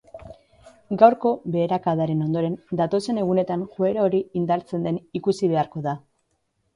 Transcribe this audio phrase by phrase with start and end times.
[1.01, 5.95] Gaurko beherakadaren ondoren, datozen egunetan joera hori indartzen den ikusi beharko da.